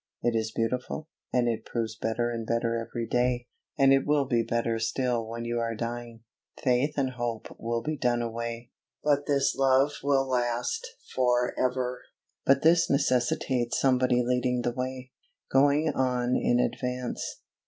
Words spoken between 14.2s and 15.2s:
leading the way